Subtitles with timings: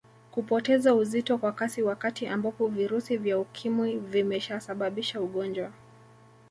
[0.31, 5.71] Kupoteza uzito kwa kasi wakati ambapo virusi vya Ukimwi vimeshasababisha ugonjwa